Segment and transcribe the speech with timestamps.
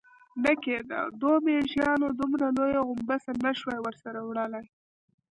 [0.43, 4.65] نه کېده، دوو مېږيانو دومره لويه غومبسه نه شوای ورسره وړلای.